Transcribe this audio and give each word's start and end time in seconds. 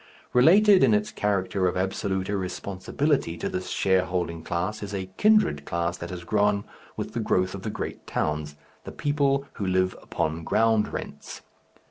Related 0.33 0.83
in 0.83 0.95
its 0.95 1.11
character 1.11 1.67
of 1.67 1.77
absolute 1.77 2.27
irresponsibility 2.27 3.37
to 3.37 3.47
this 3.47 3.69
shareholding 3.69 4.41
class 4.41 4.81
is 4.81 4.95
a 4.95 5.11
kindred 5.17 5.63
class 5.63 5.95
that 5.97 6.09
has 6.09 6.23
grown 6.23 6.63
with 6.97 7.13
the 7.13 7.19
growth 7.19 7.53
of 7.53 7.61
the 7.61 7.69
great 7.69 8.07
towns, 8.07 8.55
the 8.83 8.91
people 8.91 9.45
who 9.61 9.65
live 9.67 9.95
upon 10.01 10.43
ground 10.43 10.91
rents. 10.91 11.43